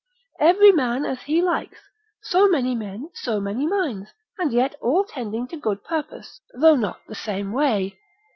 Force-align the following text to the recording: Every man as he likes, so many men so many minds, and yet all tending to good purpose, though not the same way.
Every 0.39 0.71
man 0.71 1.05
as 1.05 1.21
he 1.21 1.43
likes, 1.43 1.77
so 2.23 2.49
many 2.49 2.73
men 2.73 3.11
so 3.13 3.39
many 3.39 3.67
minds, 3.67 4.09
and 4.39 4.51
yet 4.51 4.73
all 4.81 5.03
tending 5.03 5.47
to 5.49 5.57
good 5.57 5.83
purpose, 5.83 6.41
though 6.55 6.75
not 6.75 7.01
the 7.07 7.13
same 7.13 7.51
way. 7.53 7.99